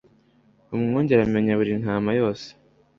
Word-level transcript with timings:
umwungeri 0.75 1.21
amenya 1.27 1.53
buri 1.59 1.73
ntama 1.83 2.09
yose. 2.19 2.47